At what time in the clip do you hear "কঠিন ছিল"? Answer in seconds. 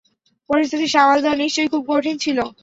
1.89-2.37